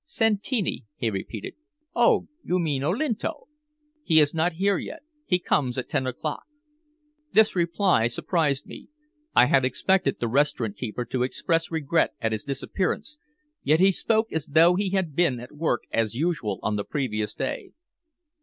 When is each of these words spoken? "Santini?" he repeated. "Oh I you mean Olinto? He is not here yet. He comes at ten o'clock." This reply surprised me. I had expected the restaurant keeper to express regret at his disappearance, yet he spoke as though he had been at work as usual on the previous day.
"Santini?" 0.03 0.83
he 0.95 1.11
repeated. 1.11 1.53
"Oh 1.93 2.21
I 2.21 2.25
you 2.43 2.57
mean 2.59 2.83
Olinto? 2.83 3.45
He 4.03 4.19
is 4.19 4.33
not 4.33 4.53
here 4.53 4.79
yet. 4.79 5.01
He 5.27 5.37
comes 5.37 5.77
at 5.77 5.89
ten 5.89 6.07
o'clock." 6.07 6.41
This 7.33 7.55
reply 7.55 8.07
surprised 8.07 8.65
me. 8.65 8.87
I 9.35 9.45
had 9.45 9.63
expected 9.63 10.19
the 10.19 10.27
restaurant 10.27 10.75
keeper 10.75 11.05
to 11.05 11.21
express 11.21 11.69
regret 11.69 12.15
at 12.19 12.31
his 12.31 12.43
disappearance, 12.43 13.19
yet 13.61 13.79
he 13.79 13.91
spoke 13.91 14.31
as 14.33 14.47
though 14.47 14.73
he 14.73 14.89
had 14.89 15.15
been 15.15 15.39
at 15.39 15.51
work 15.51 15.83
as 15.91 16.15
usual 16.15 16.57
on 16.63 16.77
the 16.77 16.83
previous 16.83 17.35
day. 17.35 17.69